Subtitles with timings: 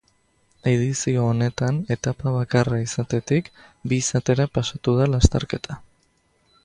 [0.69, 3.53] Edizio honetan, etapa bakarra izatetik
[3.93, 5.79] bi izatera pasatu da lasterketa.